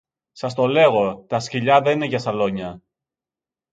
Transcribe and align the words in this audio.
Σας 0.31 0.53
το 0.53 0.67
λέγω, 0.67 1.23
τα 1.27 1.39
σκυλιά 1.39 1.81
δεν 1.81 1.95
είναι 1.95 2.05
για 2.05 2.19
σαλόνια. 2.19 2.81